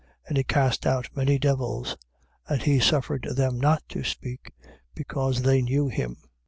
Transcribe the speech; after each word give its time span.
And 0.27 0.35
he 0.35 0.43
cast 0.43 0.87
out 0.87 1.15
many 1.15 1.37
devils: 1.37 1.95
and 2.47 2.59
he 2.63 2.79
suffered 2.79 3.27
them 3.35 3.59
not 3.59 3.83
to 3.89 4.03
speak, 4.03 4.51
because 4.95 5.43
they 5.43 5.61
knew 5.61 5.89
him. 5.89 6.17